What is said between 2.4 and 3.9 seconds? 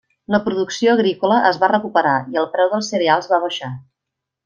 el preu dels cereals va baixar.